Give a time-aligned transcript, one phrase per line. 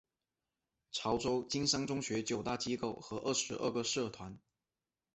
[0.91, 4.35] 潮州金山中学九大机构和二十二个社团。